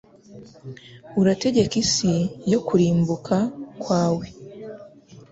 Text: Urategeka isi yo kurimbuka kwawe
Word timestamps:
Urategeka 1.19 1.73
isi 1.83 2.13
yo 2.51 2.59
kurimbuka 2.67 3.37
kwawe 3.81 4.25